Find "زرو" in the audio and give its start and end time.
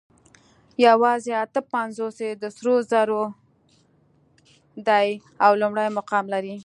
2.91-3.23